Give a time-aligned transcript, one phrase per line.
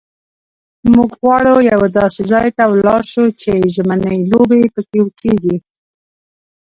[0.93, 5.55] موږ غواړو یوه داسې ځای ته ولاړ شو چې ژمنۍ لوبې پکښې کېږي.